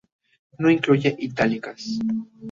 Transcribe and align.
No 0.57 0.71
incluye 0.71 1.15
itálicas. 1.19 1.99